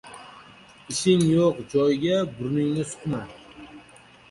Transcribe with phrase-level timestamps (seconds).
[0.91, 3.23] •Ishing yo‘q joyga burningni suqma.